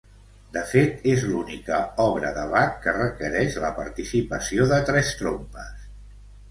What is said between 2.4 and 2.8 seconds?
Bach